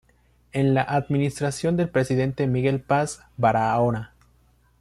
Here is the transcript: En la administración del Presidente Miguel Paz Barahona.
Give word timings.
En 0.51 0.73
la 0.73 0.81
administración 0.81 1.77
del 1.77 1.87
Presidente 1.89 2.47
Miguel 2.47 2.79
Paz 2.81 3.21
Barahona. 3.37 4.15